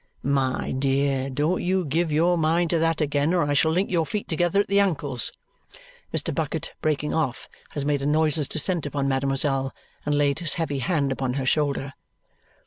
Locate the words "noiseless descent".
8.07-8.87